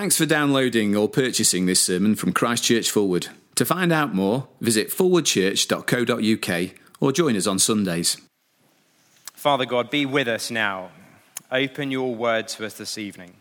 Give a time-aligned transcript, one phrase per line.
[0.00, 3.26] Thanks for downloading or purchasing this sermon from Christchurch Forward.
[3.56, 8.16] To find out more, visit forwardchurch.co.uk or join us on Sundays.
[9.34, 10.88] Father God, be with us now.
[11.52, 13.34] Open your word to us this evening.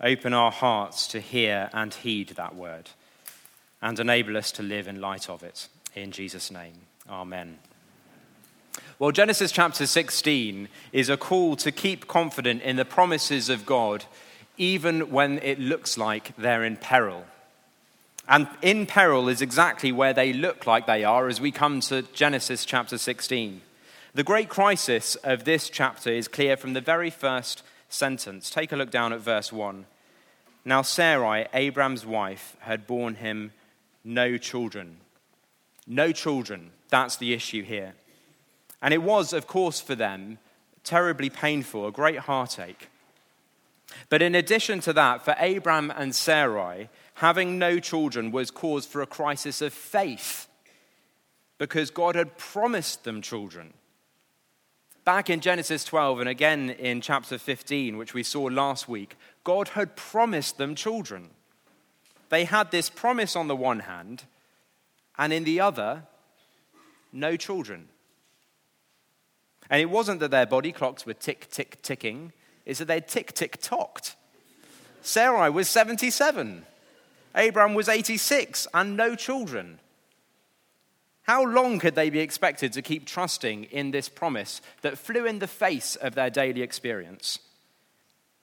[0.00, 2.90] Open our hearts to hear and heed that word
[3.80, 5.68] and enable us to live in light of it.
[5.94, 6.74] In Jesus' name,
[7.08, 7.60] amen.
[8.98, 14.06] Well, Genesis chapter 16 is a call to keep confident in the promises of God
[14.56, 17.24] even when it looks like they're in peril.
[18.28, 22.02] And in peril is exactly where they look like they are as we come to
[22.02, 23.60] Genesis chapter 16.
[24.14, 28.48] The great crisis of this chapter is clear from the very first sentence.
[28.48, 29.86] Take a look down at verse 1.
[30.64, 33.52] Now, Sarai, Abraham's wife, had borne him
[34.04, 34.98] no children.
[35.86, 36.70] No children.
[36.88, 37.94] That's the issue here.
[38.80, 40.38] And it was, of course, for them
[40.84, 42.88] terribly painful, a great heartache.
[44.08, 49.02] But in addition to that, for Abraham and Sarai, having no children was cause for
[49.02, 50.48] a crisis of faith
[51.58, 53.74] because God had promised them children.
[55.04, 59.68] Back in Genesis 12 and again in chapter 15, which we saw last week, God
[59.68, 61.30] had promised them children.
[62.30, 64.24] They had this promise on the one hand,
[65.18, 66.04] and in the other,
[67.12, 67.88] no children.
[69.70, 72.32] And it wasn't that their body clocks were tick, tick, ticking
[72.66, 74.16] is that they tick, tick, tocked.
[75.02, 76.64] Sarai was 77,
[77.36, 79.80] Abraham was 86, and no children.
[81.22, 85.38] How long could they be expected to keep trusting in this promise that flew in
[85.38, 87.38] the face of their daily experience?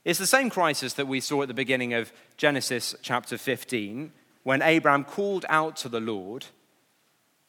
[0.04, 4.12] It's the same crisis that we saw at the beginning of Genesis chapter 15
[4.44, 6.48] when Abraham called out to the Lord.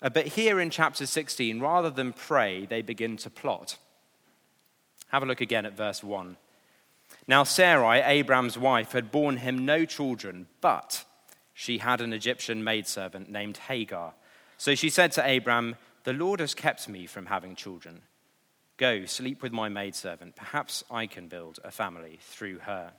[0.03, 3.78] Uh, but here in chapter 16, rather than pray, they begin to plot.
[5.09, 6.37] Have a look again at verse 1.
[7.27, 11.05] Now, Sarai, Abraham's wife, had borne him no children, but
[11.55, 14.15] she had an Egyptian maidservant named Hagar.
[14.59, 18.03] So she said to Abraham, The Lord has kept me from having children.
[18.77, 20.34] Go, sleep with my maidservant.
[20.34, 22.93] Perhaps I can build a family through her.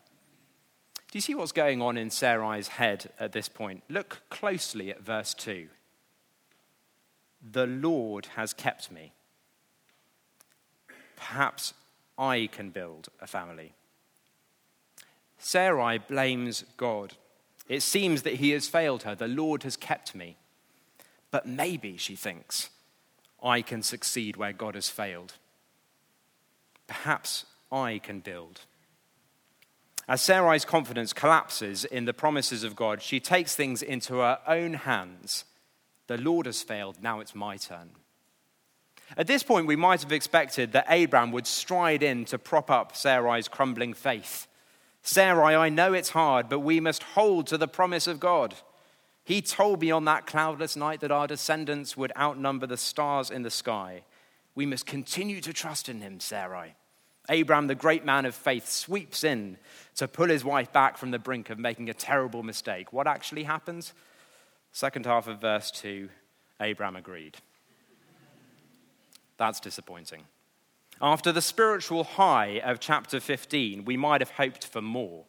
[0.96, 3.84] Do you see what's going on in Sarai's head at this point?
[3.90, 5.68] Look closely at verse 2.
[7.52, 9.13] The Lord has kept me.
[11.16, 11.73] Perhaps
[12.18, 13.73] I can build a family.
[15.43, 17.13] Sarai blames God.
[17.67, 19.13] It seems that he has failed her.
[19.13, 20.37] The Lord has kept me.
[21.31, 22.69] But maybe, she thinks,
[23.43, 25.33] I can succeed where God has failed.
[26.87, 28.61] Perhaps I can build.
[30.07, 34.73] As Sarai's confidence collapses in the promises of God, she takes things into her own
[34.73, 35.43] hands.
[36.07, 37.91] The Lord has failed, now it's my turn.
[39.17, 42.95] At this point, we might have expected that Abraham would stride in to prop up
[42.95, 44.47] Sarai's crumbling faith.
[45.03, 48.56] Sarai, I know it's hard, but we must hold to the promise of God.
[49.25, 53.44] He told me on that cloudless night that our descendants would outnumber the stars in
[53.44, 54.03] the sky.
[54.56, 56.75] We must continue to trust in him, Sarai.
[57.30, 59.58] Abraham, the great man of faith, sweeps in
[59.96, 62.91] to pull his wife back from the brink of making a terrible mistake.
[62.91, 63.94] What actually happens?
[64.72, 66.09] Second half of verse 2
[66.59, 67.38] Abraham agreed.
[69.38, 70.24] That's disappointing.
[71.03, 75.25] After the spiritual high of chapter 15, we might have hoped for more.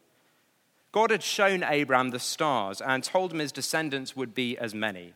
[0.93, 5.15] God had shown Abraham the stars and told him his descendants would be as many.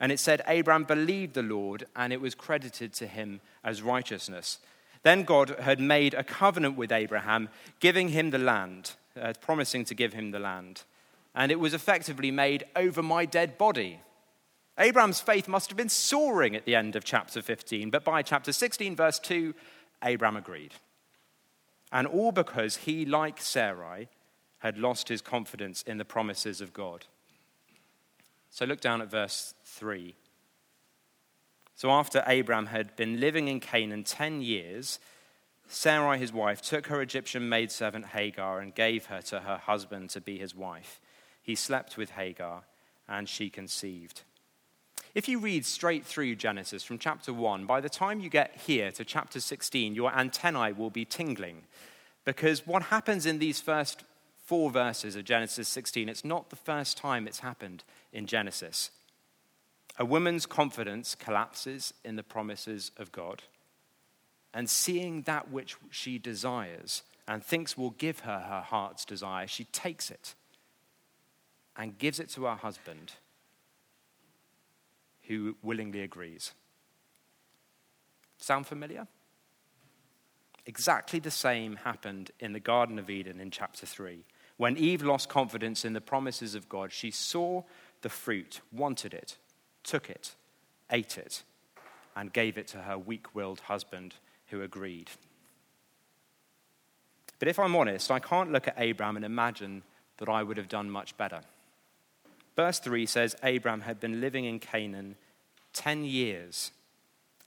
[0.00, 4.58] And it said, Abraham believed the Lord, and it was credited to him as righteousness.
[5.02, 9.94] Then God had made a covenant with Abraham, giving him the land, uh, promising to
[9.94, 10.84] give him the land.
[11.34, 14.00] And it was effectively made over my dead body.
[14.78, 18.52] Abraham's faith must have been soaring at the end of chapter 15, but by chapter
[18.52, 19.54] 16, verse 2,
[20.04, 20.74] Abraham agreed.
[21.90, 24.08] And all because he, like Sarai,
[24.58, 27.06] had lost his confidence in the promises of God.
[28.50, 30.14] So look down at verse 3.
[31.76, 34.98] So after Abraham had been living in Canaan 10 years,
[35.66, 40.20] Sarai, his wife, took her Egyptian maidservant Hagar and gave her to her husband to
[40.20, 41.00] be his wife.
[41.42, 42.64] He slept with Hagar,
[43.08, 44.22] and she conceived.
[45.14, 48.90] If you read straight through Genesis from chapter 1, by the time you get here
[48.92, 51.62] to chapter 16, your antennae will be tingling.
[52.24, 54.02] Because what happens in these first
[54.44, 58.90] four verses of Genesis 16, it's not the first time it's happened in Genesis.
[60.00, 63.44] A woman's confidence collapses in the promises of God,
[64.52, 69.64] and seeing that which she desires and thinks will give her her heart's desire, she
[69.66, 70.34] takes it
[71.76, 73.12] and gives it to her husband
[75.28, 76.52] who willingly agrees.
[78.38, 79.06] Sound familiar?
[80.66, 84.24] Exactly the same happened in the Garden of Eden in chapter 3,
[84.56, 87.62] When Eve lost confidence in the promises of God, she saw
[88.02, 89.36] the fruit, wanted it,
[89.82, 90.34] took it,
[90.90, 91.42] ate it,
[92.16, 94.14] and gave it to her weak willed husband,
[94.48, 95.10] who agreed.
[97.38, 99.82] But if I'm honest, I can't look at Abraham and imagine
[100.18, 101.40] that I would have done much better.
[102.56, 105.16] Verse 3 says Abraham had been living in Canaan
[105.72, 106.70] 10 years.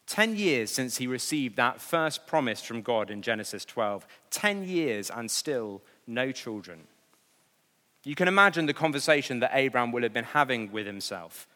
[0.07, 4.07] 10 years since he received that first promise from God in Genesis 12.
[4.31, 6.87] 10 years and still no children.
[8.03, 11.47] You can imagine the conversation that Abraham will have been having with himself.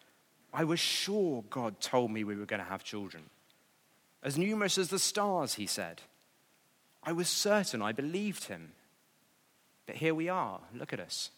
[0.53, 3.23] I was sure God told me we were going to have children.
[4.21, 6.01] As numerous as the stars, he said.
[7.03, 8.73] I was certain, I believed him.
[9.85, 10.59] But here we are.
[10.75, 11.31] Look at us.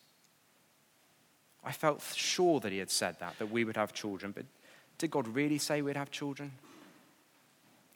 [1.65, 4.31] I felt sure that he had said that, that we would have children.
[4.31, 4.45] But
[4.97, 6.51] did God really say we'd have children?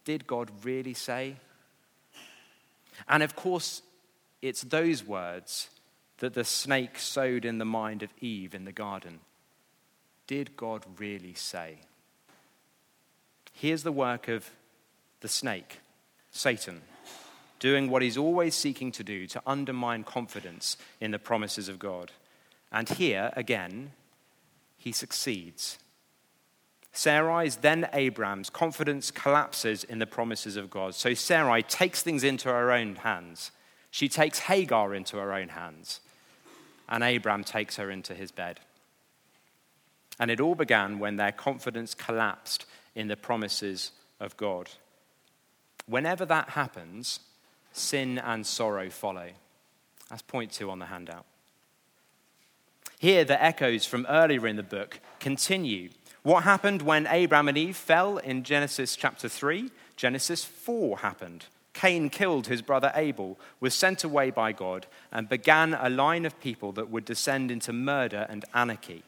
[0.05, 1.35] Did God really say?
[3.07, 3.81] And of course,
[4.41, 5.69] it's those words
[6.19, 9.19] that the snake sowed in the mind of Eve in the garden.
[10.25, 11.79] Did God really say?
[13.53, 14.49] Here's the work of
[15.21, 15.79] the snake,
[16.31, 16.81] Satan,
[17.59, 22.11] doing what he's always seeking to do to undermine confidence in the promises of God.
[22.71, 23.91] And here, again,
[24.77, 25.79] he succeeds.
[26.91, 30.95] Sarai's, then Abraham's, confidence collapses in the promises of God.
[30.95, 33.51] So Sarai takes things into her own hands.
[33.91, 36.01] She takes Hagar into her own hands.
[36.89, 38.59] And Abraham takes her into his bed.
[40.19, 42.65] And it all began when their confidence collapsed
[42.95, 44.69] in the promises of God.
[45.85, 47.19] Whenever that happens,
[47.71, 49.29] sin and sorrow follow.
[50.09, 51.25] That's point two on the handout.
[52.99, 55.89] Here, the echoes from earlier in the book continue.
[56.23, 59.69] What happened when Abraham and Eve fell in Genesis chapter 3?
[59.95, 61.45] Genesis 4 happened.
[61.73, 66.39] Cain killed his brother Abel, was sent away by God, and began a line of
[66.39, 69.03] people that would descend into murder and anarchy.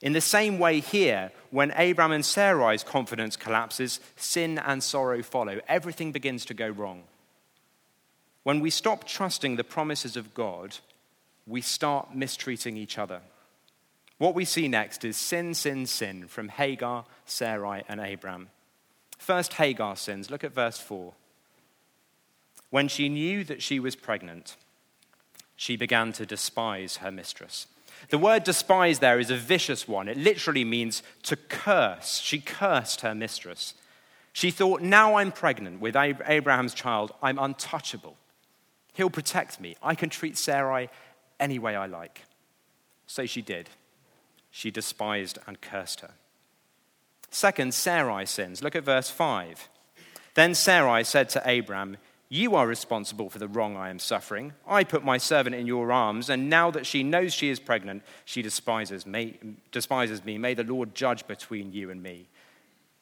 [0.00, 5.60] In the same way, here, when Abraham and Sarai's confidence collapses, sin and sorrow follow.
[5.68, 7.02] Everything begins to go wrong.
[8.42, 10.78] When we stop trusting the promises of God,
[11.46, 13.20] we start mistreating each other.
[14.18, 18.48] What we see next is sin, sin, sin from Hagar, Sarai, and Abram.
[19.18, 20.30] First, Hagar sins.
[20.30, 21.12] Look at verse 4.
[22.70, 24.56] When she knew that she was pregnant,
[25.54, 27.66] she began to despise her mistress.
[28.10, 30.08] The word despise there is a vicious one.
[30.08, 32.20] It literally means to curse.
[32.20, 33.74] She cursed her mistress.
[34.32, 38.16] She thought, now I'm pregnant with Abraham's child, I'm untouchable.
[38.92, 39.76] He'll protect me.
[39.82, 40.88] I can treat Sarai
[41.38, 42.22] any way I like.
[43.06, 43.70] So she did.
[44.50, 46.12] She despised and cursed her.
[47.30, 48.62] Second, Sarai sins.
[48.62, 49.68] Look at verse 5.
[50.34, 51.98] Then Sarai said to Abram,
[52.28, 54.54] You are responsible for the wrong I am suffering.
[54.66, 58.02] I put my servant in your arms, and now that she knows she is pregnant,
[58.24, 59.38] she despises me.
[59.72, 60.38] Despises me.
[60.38, 62.28] May the Lord judge between you and me.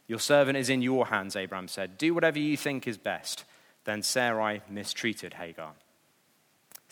[0.07, 1.97] Your servant is in your hands, Abram said.
[1.97, 3.45] Do whatever you think is best.
[3.85, 5.73] Then Sarai mistreated Hagar.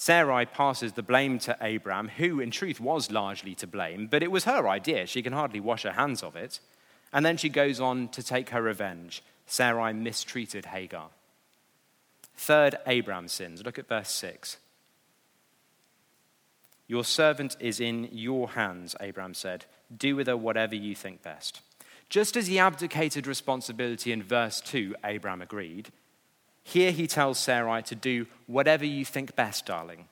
[0.04, 4.32] Sarai passes the blame to Abram, who in truth was largely to blame, but it
[4.32, 5.06] was her idea.
[5.06, 6.58] She can hardly wash her hands of it.
[7.12, 9.22] And then she goes on to take her revenge.
[9.46, 11.10] Sarai mistreated Hagar.
[12.36, 13.64] Third, Abram sins.
[13.64, 14.56] Look at verse 6.
[16.88, 19.66] Your servant is in your hands, Abram said.
[19.96, 21.60] Do with her whatever you think best.
[22.08, 25.92] Just as he abdicated responsibility in verse 2, Abram agreed.
[26.64, 30.06] Here he tells Sarai to do whatever you think best, darling.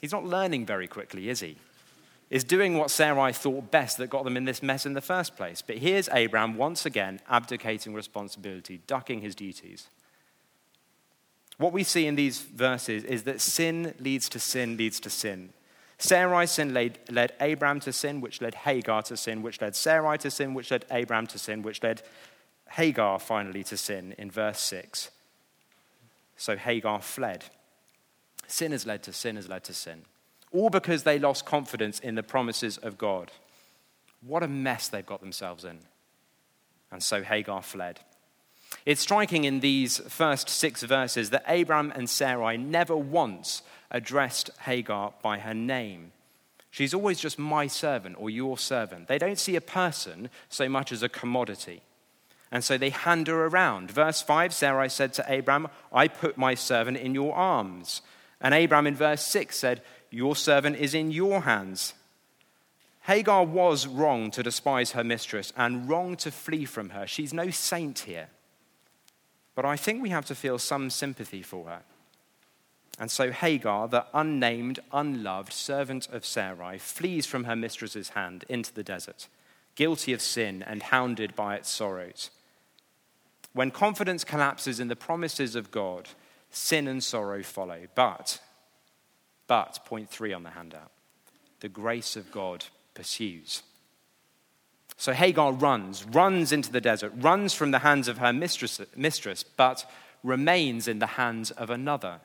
[0.00, 1.56] He's not learning very quickly, is he?
[2.30, 5.36] Is doing what Sarai thought best that got them in this mess in the first
[5.36, 5.62] place.
[5.62, 9.88] But here's Abraham once again abdicating responsibility, ducking his duties.
[11.56, 15.52] What we see in these verses is that sin leads to sin, leads to sin.
[15.98, 20.18] Sarai's sin led, led Abraham to sin, which led Hagar to sin, which led Sarai
[20.18, 22.02] to sin, which led Abraham to sin, which led
[22.70, 25.10] Hagar finally to sin in verse 6.
[26.38, 27.44] So Hagar fled.
[28.46, 30.02] Sin has led to sin has led to sin.
[30.52, 33.30] All because they lost confidence in the promises of God.
[34.26, 35.80] What a mess they've got themselves in.
[36.90, 38.00] And so Hagar fled.
[38.86, 45.12] It's striking in these first six verses that Abraham and Sarai never once addressed Hagar
[45.22, 46.12] by her name.
[46.70, 49.08] She's always just my servant or your servant.
[49.08, 51.82] They don't see a person so much as a commodity.
[52.50, 53.90] And so they hand her around.
[53.90, 58.02] Verse 5 Sarai said to Abram, I put my servant in your arms.
[58.40, 61.94] And Abram in verse 6 said, Your servant is in your hands.
[63.02, 67.06] Hagar was wrong to despise her mistress and wrong to flee from her.
[67.06, 68.28] She's no saint here.
[69.54, 71.82] But I think we have to feel some sympathy for her.
[72.98, 78.74] And so Hagar, the unnamed, unloved servant of Sarai, flees from her mistress's hand into
[78.74, 79.28] the desert,
[79.74, 82.30] guilty of sin and hounded by its sorrows.
[83.58, 86.08] When confidence collapses in the promises of God,
[86.48, 87.88] sin and sorrow follow.
[87.96, 88.38] But,
[89.48, 90.92] but, point three on the handout,
[91.58, 93.64] the grace of God pursues.
[94.96, 99.42] So Hagar runs, runs into the desert, runs from the hands of her mistress, mistress
[99.42, 99.90] but
[100.22, 102.20] remains in the hands of another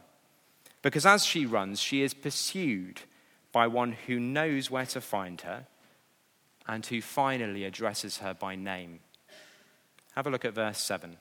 [0.83, 3.01] because as she runs, she is pursued
[3.51, 5.65] by one who knows where to find her
[6.67, 8.99] and who finally addresses her by name.
[10.15, 11.17] Have a look at verse 7.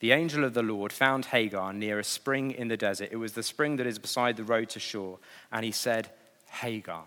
[0.00, 3.08] The angel of the Lord found Hagar near a spring in the desert.
[3.10, 5.16] It was the spring that is beside the road to Shur.
[5.50, 6.10] And he said,
[6.50, 7.04] Hagar.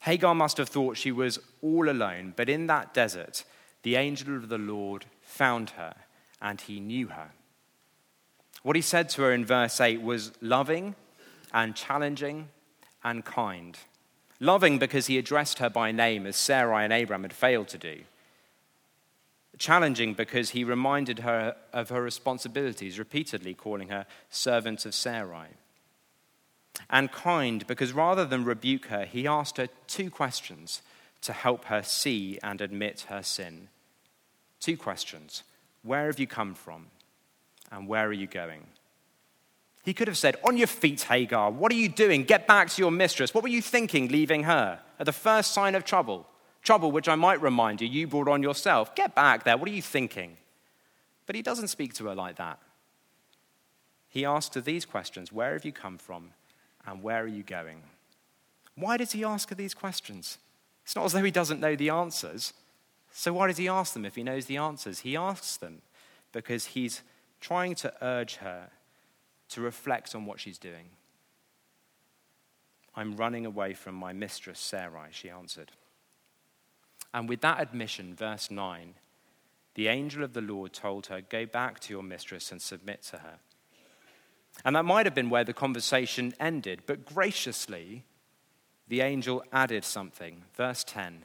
[0.00, 3.44] Hagar must have thought she was all alone, but in that desert,
[3.82, 5.94] the angel of the Lord found her
[6.42, 7.30] and he knew her.
[8.62, 10.94] What he said to her in verse 8 was loving
[11.52, 12.48] and challenging
[13.02, 13.78] and kind.
[14.40, 18.00] Loving because he addressed her by name as Sarai and Abram had failed to do.
[19.58, 25.48] Challenging because he reminded her of her responsibilities, repeatedly calling her servant of Sarai.
[26.90, 30.82] And kind because rather than rebuke her, he asked her two questions
[31.22, 33.68] to help her see and admit her sin.
[34.60, 35.42] Two questions
[35.82, 36.86] Where have you come from?
[37.70, 38.66] And where are you going?
[39.84, 41.50] He could have said, On your feet, Hagar.
[41.50, 42.24] What are you doing?
[42.24, 43.34] Get back to your mistress.
[43.34, 46.26] What were you thinking leaving her at the first sign of trouble?
[46.64, 48.94] Trouble which I might remind you, you brought on yourself.
[48.94, 49.56] Get back there.
[49.56, 50.38] What are you thinking?
[51.26, 52.58] But he doesn't speak to her like that.
[54.08, 56.30] He asks her these questions Where have you come from?
[56.86, 57.82] And where are you going?
[58.74, 60.38] Why does he ask her these questions?
[60.84, 62.52] It's not as though he doesn't know the answers.
[63.12, 65.00] So why does he ask them if he knows the answers?
[65.00, 65.82] He asks them
[66.32, 67.02] because he's
[67.40, 68.68] trying to urge her
[69.50, 70.88] to reflect on what she's doing.
[72.96, 75.70] I'm running away from my mistress, Sarai, she answered.
[77.14, 78.94] And with that admission, verse 9,
[79.74, 83.18] the angel of the Lord told her, Go back to your mistress and submit to
[83.18, 83.38] her.
[84.64, 88.04] And that might have been where the conversation ended, but graciously,
[88.88, 90.42] the angel added something.
[90.54, 91.24] Verse 10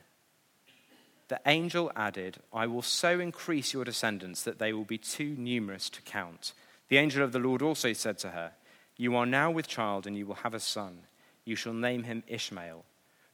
[1.29, 5.88] the angel added, I will so increase your descendants that they will be too numerous
[5.91, 6.53] to count.
[6.89, 8.53] The angel of the Lord also said to her,
[8.98, 11.03] You are now with child, and you will have a son.
[11.46, 12.84] You shall name him Ishmael,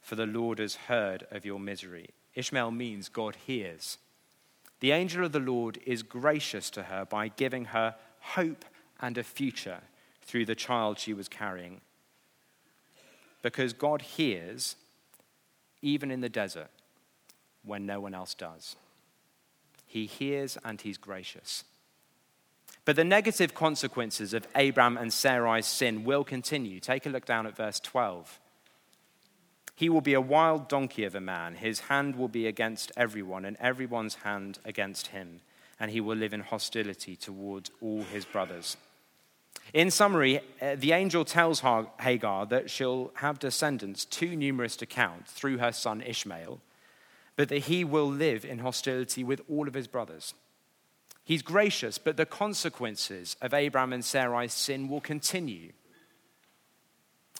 [0.02, 2.10] for the Lord has heard of your misery.
[2.36, 3.98] Ishmael means God hears.
[4.80, 8.64] The angel of the Lord is gracious to her by giving her hope
[9.00, 9.80] and a future
[10.22, 11.80] through the child she was carrying.
[13.42, 14.76] Because God hears,
[15.80, 16.68] even in the desert
[17.64, 18.76] when no one else does.
[19.86, 21.64] He hears and he's gracious.
[22.84, 26.80] But the negative consequences of Abram and Sarai's sin will continue.
[26.80, 28.38] Take a look down at verse 12.
[29.76, 31.54] He will be a wild donkey of a man.
[31.54, 35.42] His hand will be against everyone, and everyone's hand against him.
[35.78, 38.78] And he will live in hostility towards all his brothers.
[39.74, 41.60] In summary, uh, the angel tells
[42.00, 46.60] Hagar that she'll have descendants too numerous to count through her son Ishmael,
[47.36, 50.32] but that he will live in hostility with all of his brothers.
[51.22, 55.72] He's gracious, but the consequences of Abraham and Sarai's sin will continue.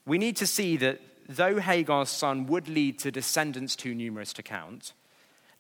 [0.05, 4.43] We need to see that though Hagar's son would lead to descendants too numerous to
[4.43, 4.93] count,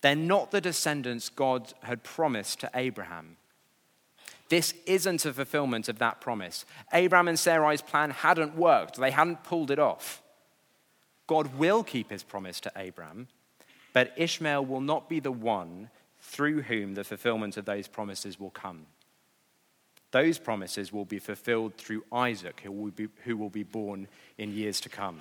[0.00, 3.36] they're not the descendants God had promised to Abraham.
[4.48, 6.64] This isn't a fulfillment of that promise.
[6.92, 10.22] Abraham and Sarai's plan hadn't worked, they hadn't pulled it off.
[11.26, 13.26] God will keep his promise to Abraham,
[13.92, 18.50] but Ishmael will not be the one through whom the fulfillment of those promises will
[18.50, 18.86] come.
[20.12, 24.06] Those promises will be fulfilled through Isaac, who will be, who will be born
[24.38, 25.18] in years to come.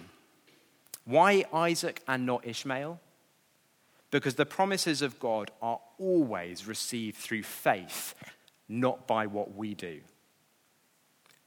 [1.06, 3.00] Why Isaac and not Ishmael?
[4.12, 8.16] Because the promises of God are always received through faith,
[8.68, 10.02] not by what we do.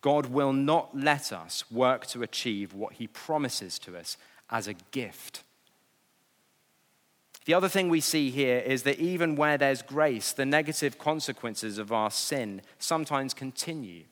[0.00, 4.16] God will not let us work to achieve what he promises to us
[4.50, 5.42] as a gift.
[7.46, 11.78] The other thing we see here is that even where there's grace, the negative consequences
[11.78, 14.04] of our sin sometimes continue.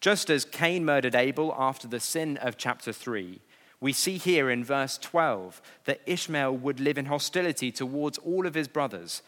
[0.00, 3.40] Just as Cain murdered Abel after the sin of chapter 3,
[3.80, 8.54] we see here in verse 12 that Ishmael would live in hostility towards all of
[8.54, 9.22] his brothers.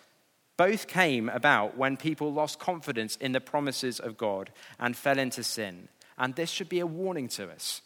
[0.57, 5.43] Both came about when people lost confidence in the promises of God and fell into
[5.43, 5.89] sin.
[6.19, 7.81] And this should be a warning to us.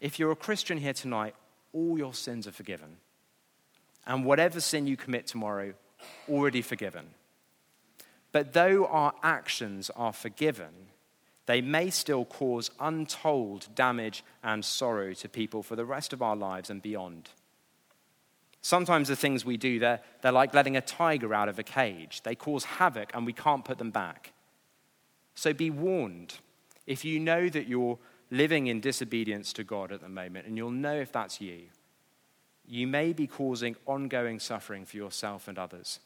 [0.00, 1.34] If you're a Christian here tonight,
[1.72, 2.98] all your sins are forgiven
[4.06, 5.74] and whatever sin you commit tomorrow,
[6.28, 7.06] already forgiven.
[8.32, 10.83] But though our actions are forgiven,
[11.46, 16.36] they may still cause untold damage and sorrow to people for the rest of our
[16.36, 17.30] lives and beyond.
[18.62, 22.22] Sometimes the things we do, they're, they're like letting a tiger out of a cage.
[22.22, 24.32] They cause havoc and we can't put them back.
[25.34, 26.36] So be warned.
[26.86, 27.98] If you know that you're
[28.30, 31.64] living in disobedience to God at the moment, and you'll know if that's you,
[32.66, 36.00] you may be causing ongoing suffering for yourself and others.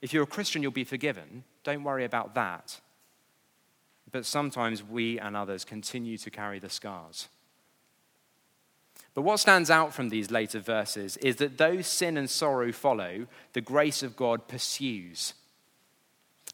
[0.00, 1.44] If you're a Christian, you'll be forgiven.
[1.64, 2.80] Don't worry about that.
[4.12, 7.28] But sometimes we and others continue to carry the scars.
[9.14, 13.26] But what stands out from these later verses is that though sin and sorrow follow,
[13.52, 15.34] the grace of God pursues.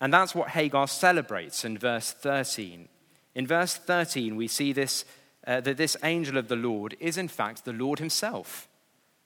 [0.01, 2.89] And that's what Hagar celebrates in verse 13.
[3.35, 5.05] In verse 13, we see this,
[5.47, 8.69] uh, that this angel of the Lord is, in fact, the Lord himself.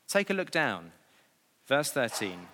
[0.08, 0.92] Take a look down.
[1.66, 2.48] Verse 13.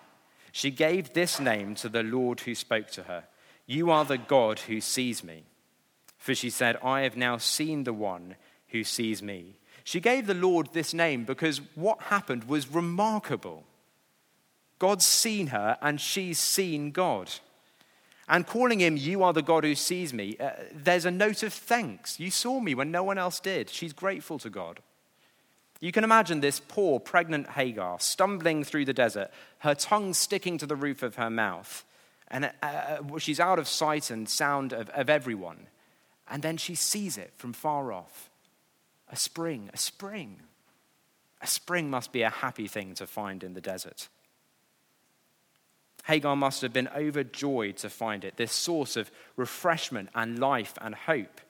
[0.53, 3.25] She gave this name to the Lord who spoke to her
[3.67, 5.45] You are the God who sees me.
[6.29, 8.35] For she said, I have now seen the one
[8.69, 9.57] who sees me.
[9.83, 13.65] She gave the Lord this name because what happened was remarkable.
[14.79, 17.31] God's seen her and she's seen God.
[18.29, 21.55] And calling him, You are the God who sees me, uh, there's a note of
[21.55, 22.21] thanks.
[22.21, 23.71] You saw me when no one else did.
[23.71, 24.81] She's grateful to God.
[25.81, 29.31] You can imagine this poor, pregnant Hagar stumbling through the desert,
[29.61, 31.87] her tongue sticking to the roof of her mouth.
[32.31, 35.69] And uh, uh, she's out of sight and sound of, of everyone.
[36.31, 38.31] And then she sees it from far off.
[39.11, 40.41] A spring, a spring.
[41.41, 44.09] A spring must be a happy thing to find in the desert.
[46.05, 50.95] Hagar must have been overjoyed to find it, this source of refreshment and life and
[50.95, 51.41] hope.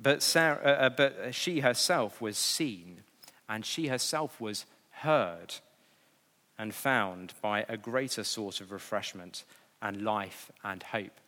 [0.00, 3.02] But, Sarah, uh, uh, but she herself was seen,
[3.48, 5.56] and she herself was heard
[6.56, 9.44] and found by a greater source of refreshment
[9.82, 11.20] and life and hope.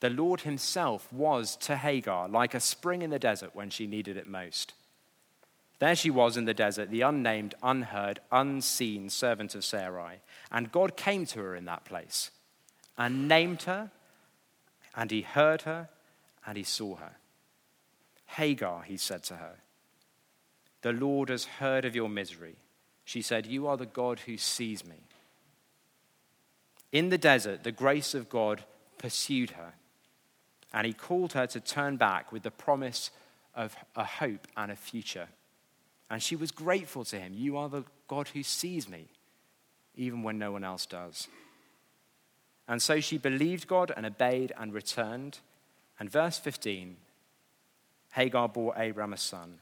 [0.00, 4.16] The Lord Himself was to Hagar like a spring in the desert when she needed
[4.16, 4.74] it most.
[5.78, 10.20] There she was in the desert, the unnamed, unheard, unseen servant of Sarai.
[10.50, 12.30] And God came to her in that place
[12.98, 13.90] and named her,
[14.94, 15.88] and He heard her,
[16.46, 17.12] and He saw her.
[18.26, 19.56] Hagar, he said to her,
[20.82, 22.56] the Lord has heard of your misery.
[23.04, 24.96] She said, You are the God who sees me.
[26.92, 28.64] In the desert, the grace of God
[28.98, 29.74] pursued her,
[30.72, 33.10] and he called her to turn back with the promise
[33.54, 35.28] of a hope and a future.
[36.08, 37.32] And she was grateful to him.
[37.34, 39.08] You are the God who sees me,
[39.96, 41.28] even when no one else does.
[42.68, 45.40] And so she believed God and obeyed and returned.
[45.98, 46.96] And verse 15
[48.12, 49.58] Hagar bore Abram a son,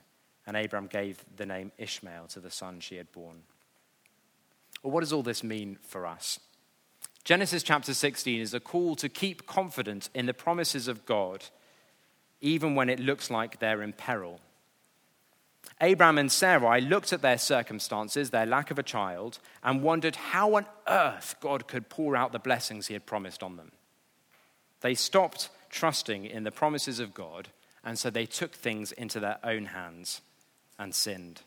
[0.46, 3.42] and Abram gave the name Ishmael to the son she had born.
[4.82, 6.40] Well, what does all this mean for us?
[7.28, 11.44] Genesis chapter 16 is a call to keep confident in the promises of God,
[12.40, 14.40] even when it looks like they're in peril.
[15.78, 20.54] Abram and Sarai looked at their circumstances, their lack of a child, and wondered how
[20.54, 23.72] on earth God could pour out the blessings he had promised on them.
[24.80, 27.48] They stopped trusting in the promises of God
[27.84, 30.22] and so they took things into their own hands
[30.78, 31.42] and sinned.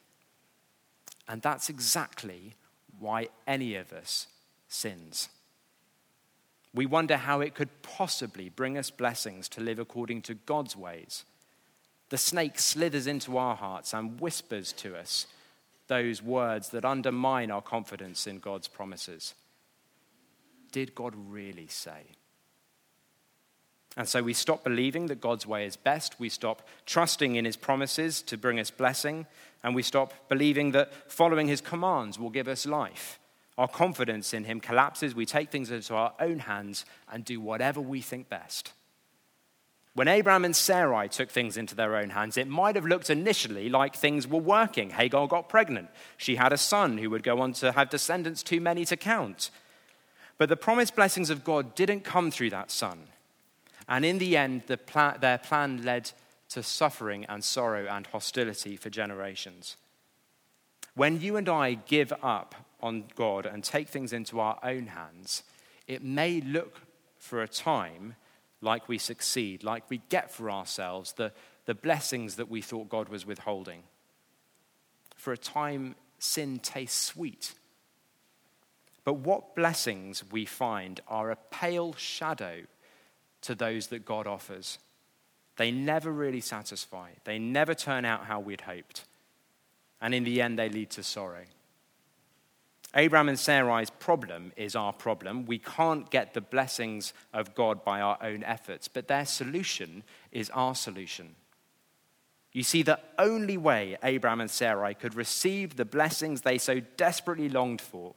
[1.27, 2.53] And that's exactly
[2.99, 4.27] why any of us
[4.67, 5.29] sins.
[6.73, 11.25] We wonder how it could possibly bring us blessings to live according to God's ways.
[12.09, 15.27] The snake slithers into our hearts and whispers to us
[15.87, 19.33] those words that undermine our confidence in God's promises.
[20.71, 22.03] Did God really say?
[23.97, 26.17] And so we stop believing that God's way is best.
[26.17, 29.25] We stop trusting in his promises to bring us blessing.
[29.63, 33.19] And we stop believing that following his commands will give us life.
[33.61, 35.13] Our confidence in him collapses.
[35.13, 38.71] We take things into our own hands and do whatever we think best.
[39.93, 43.69] When Abraham and Sarai took things into their own hands, it might have looked initially
[43.69, 44.89] like things were working.
[44.89, 45.89] Hagar got pregnant.
[46.17, 49.51] She had a son who would go on to have descendants too many to count.
[50.39, 53.09] But the promised blessings of God didn't come through that son.
[53.87, 56.09] And in the end, the plan, their plan led
[56.49, 59.77] to suffering and sorrow and hostility for generations.
[60.95, 65.43] When you and I give up on God and take things into our own hands,
[65.87, 66.81] it may look
[67.17, 68.15] for a time
[68.61, 71.31] like we succeed, like we get for ourselves the,
[71.65, 73.83] the blessings that we thought God was withholding.
[75.15, 77.53] For a time, sin tastes sweet.
[79.03, 82.61] But what blessings we find are a pale shadow
[83.41, 84.77] to those that God offers.
[85.57, 89.05] They never really satisfy, they never turn out how we'd hoped.
[89.99, 91.45] And in the end, they lead to sorrow.
[92.93, 95.45] Abraham and Sarai's problem is our problem.
[95.45, 100.49] We can't get the blessings of God by our own efforts, but their solution is
[100.49, 101.35] our solution.
[102.51, 107.47] You see, the only way Abraham and Sarai could receive the blessings they so desperately
[107.47, 108.13] longed for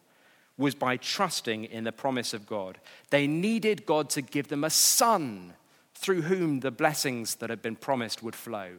[0.56, 2.78] was by trusting in the promise of God.
[3.10, 5.54] They needed God to give them a son
[5.94, 8.72] through whom the blessings that had been promised would flow.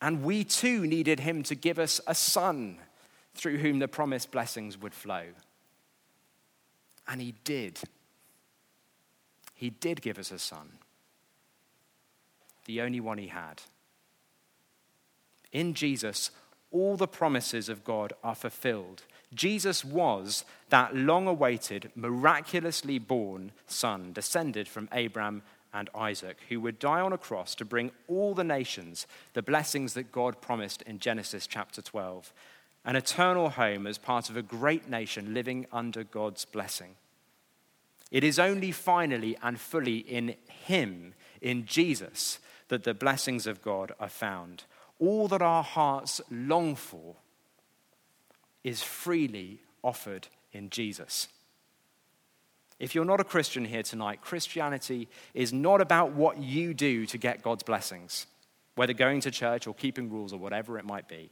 [0.00, 2.78] And we too needed him to give us a son
[3.34, 5.24] through whom the promised blessings would flow.
[7.06, 7.80] And he did.
[9.54, 10.72] He did give us a son,
[12.64, 13.62] the only one he had.
[15.52, 16.30] In Jesus,
[16.70, 19.04] all the promises of God are fulfilled.
[19.32, 25.42] Jesus was that long awaited, miraculously born son, descended from Abraham
[25.72, 29.94] and Isaac, who would die on a cross to bring all the nations the blessings
[29.94, 32.32] that God promised in Genesis chapter 12
[32.84, 36.96] an eternal home as part of a great nation living under God's blessing.
[38.10, 43.92] It is only finally and fully in Him, in Jesus, that the blessings of God
[43.98, 44.64] are found.
[44.98, 47.16] All that our hearts long for
[48.62, 51.28] is freely offered in Jesus.
[52.78, 57.18] If you're not a Christian here tonight, Christianity is not about what you do to
[57.18, 58.26] get God's blessings,
[58.74, 61.30] whether going to church or keeping rules or whatever it might be.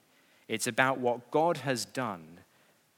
[0.49, 2.41] It's about what God has done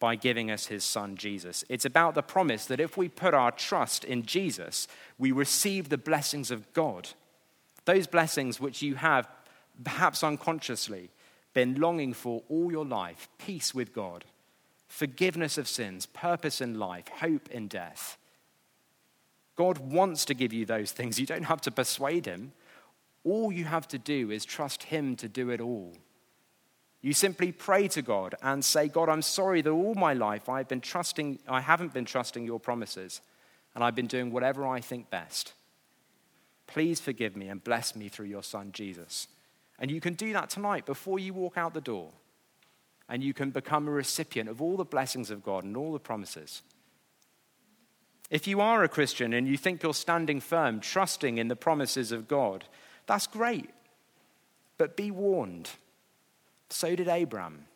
[0.01, 1.65] by giving us his son Jesus.
[1.69, 4.87] It's about the promise that if we put our trust in Jesus,
[5.19, 7.09] we receive the blessings of God.
[7.85, 9.29] Those blessings which you have,
[9.83, 11.11] perhaps unconsciously,
[11.55, 14.25] been longing for all your life peace with God,
[14.89, 18.19] forgiveness of sins, purpose in life, hope in death.
[19.57, 21.21] God wants to give you those things.
[21.21, 22.53] You don't have to persuade him.
[23.23, 25.97] All you have to do is trust him to do it all.
[27.05, 30.69] You simply pray to God and say, God, I'm sorry that all my life I've
[30.69, 33.21] been trusting, I haven't been trusting your promises,
[33.75, 35.53] and I've been doing whatever I think best.
[36.67, 39.29] Please forgive me and bless me through your son Jesus.
[39.79, 42.09] And you can do that tonight before you walk out the door.
[43.07, 45.99] And you can become a recipient of all the blessings of God and all the
[45.99, 46.63] promises.
[48.31, 52.13] If you are a Christian and you think you're standing firm, trusting in the promises
[52.13, 52.65] of God,
[53.05, 53.69] that's great.
[54.79, 55.69] But be warned
[56.71, 57.67] so did Abram.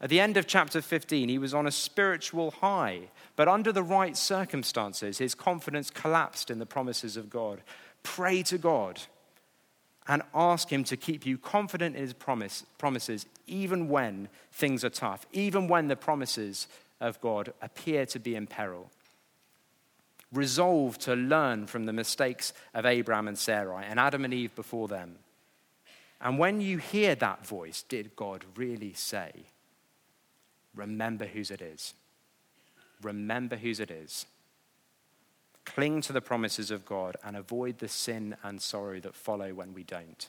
[0.00, 3.82] At the end of chapter 15, he was on a spiritual high, but under the
[3.82, 7.62] right circumstances, his confidence collapsed in the promises of God.
[8.04, 9.00] Pray to God
[10.06, 14.90] and ask him to keep you confident in his promise, promises, even when things are
[14.90, 16.68] tough, even when the promises
[17.00, 18.90] of God appear to be in peril.
[20.32, 24.86] Resolve to learn from the mistakes of Abraham and Sarai and Adam and Eve before
[24.86, 25.16] them
[26.20, 29.32] and when you hear that voice, did God really say,
[30.74, 31.94] Remember whose it is?
[33.02, 34.26] Remember whose it is.
[35.64, 39.74] Cling to the promises of God and avoid the sin and sorrow that follow when
[39.74, 40.28] we don't.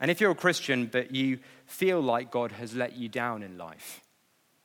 [0.00, 3.58] And if you're a Christian, but you feel like God has let you down in
[3.58, 4.00] life,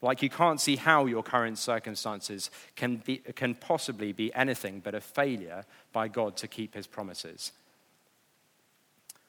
[0.01, 4.95] like you can't see how your current circumstances can, be, can possibly be anything but
[4.95, 7.51] a failure by God to keep his promises,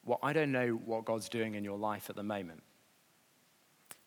[0.07, 2.63] well, I don't know what God's doing in your life at the moment,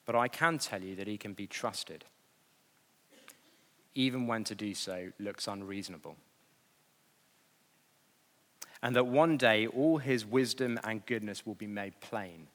[0.06, 2.06] but I can tell you that He can be trusted,
[3.94, 6.16] even when to do so looks unreasonable.
[8.82, 12.48] And that one day all His wisdom and goodness will be made plain.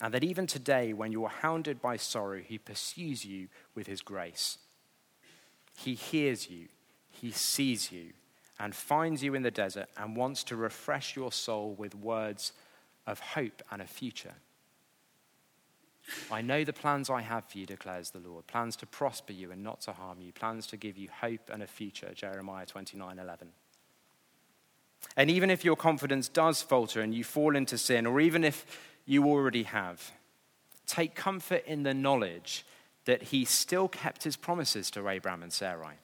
[0.00, 4.02] And that even today, when you are hounded by sorrow, He pursues you with His
[4.02, 4.58] grace.
[5.76, 6.68] He hears you,
[7.10, 8.12] He sees you
[8.58, 12.52] and finds you in the desert and wants to refresh your soul with words
[13.06, 14.34] of hope and a future.
[16.30, 19.50] I know the plans I have for you, declares the Lord plans to prosper you
[19.50, 22.12] and not to harm you, plans to give you hope and a future.
[22.14, 23.48] Jeremiah 29 11.
[25.16, 28.64] And even if your confidence does falter and you fall into sin, or even if
[29.04, 30.12] you already have,
[30.86, 32.64] take comfort in the knowledge
[33.04, 35.94] that he still kept his promises to Abraham and Sarai.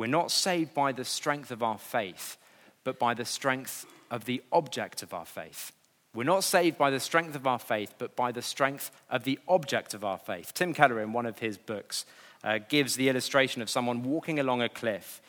[0.00, 2.38] We're not saved by the strength of our faith,
[2.84, 5.72] but by the strength of the object of our faith.
[6.14, 9.38] We're not saved by the strength of our faith, but by the strength of the
[9.46, 10.54] object of our faith.
[10.54, 12.06] Tim Keller, in one of his books,
[12.42, 15.20] uh, gives the illustration of someone walking along a cliff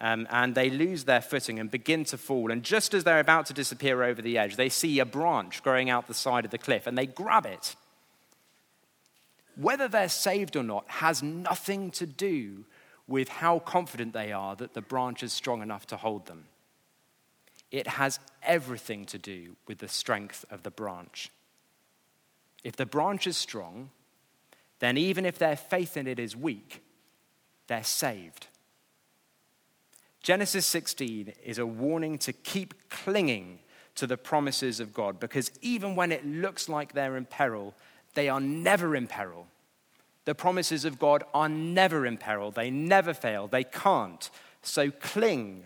[0.00, 2.50] um, and they lose their footing and begin to fall.
[2.50, 5.90] And just as they're about to disappear over the edge, they see a branch growing
[5.90, 7.76] out the side of the cliff and they grab it.
[9.54, 12.64] Whether they're saved or not has nothing to do
[13.06, 16.46] with how confident they are that the branch is strong enough to hold them.
[17.70, 21.30] It has everything to do with the strength of the branch.
[22.62, 23.90] if the branch is strong,
[24.78, 26.82] then even if their faith in it is weak,
[27.66, 28.46] they're saved.
[30.22, 33.58] Genesis 16 is a warning to keep clinging
[33.94, 37.74] to the promises of God because even when it looks like they're in peril,
[38.14, 39.46] they are never in peril.
[40.24, 42.50] The promises of God are never in peril.
[42.50, 43.46] They never fail.
[43.46, 44.30] They can't.
[44.62, 45.64] So cling,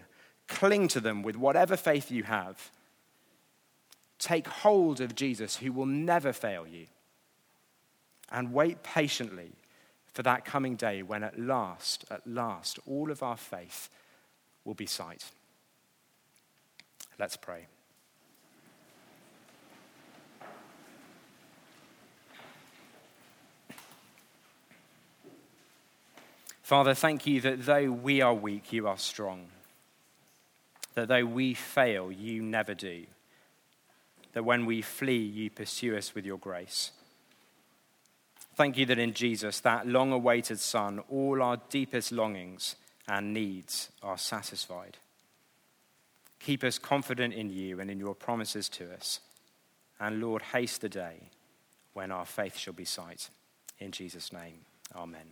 [0.49, 2.71] cling to them with whatever faith you have.
[4.19, 6.87] Take hold of Jesus, who will never fail you.
[8.31, 9.53] And wait patiently
[10.13, 13.89] for that coming day when at last, at last, all of our faith
[14.65, 15.25] will be sight.
[17.19, 17.67] Let's pray.
[26.69, 29.47] Father, thank you that though we are weak, you are strong.
[30.93, 33.07] That though we fail, you never do.
[34.35, 36.91] That when we flee, you pursue us with your grace.
[38.55, 42.77] Thank you that in Jesus, that long awaited Son, all our deepest longings
[43.09, 44.99] and needs are satisfied.
[46.39, 49.21] Keep us confident in you and in your promises to us.
[49.99, 51.31] And Lord, haste the day
[51.95, 53.31] when our faith shall be sight.
[53.79, 55.29] In Jesus' name, amen.